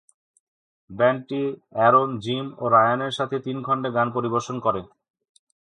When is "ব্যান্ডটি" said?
0.89-1.41